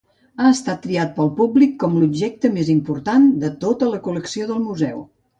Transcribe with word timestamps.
Ha 0.43 0.45
estat 0.51 0.79
triat 0.85 1.09
pel 1.17 1.27
públic 1.39 1.75
com 1.83 1.97
l'objecte 2.03 2.49
més 2.55 2.71
important 2.75 3.27
de 3.43 3.51
tota 3.65 3.91
la 3.91 3.99
col·lecció 4.07 4.49
del 4.53 4.65
museu. 4.71 5.05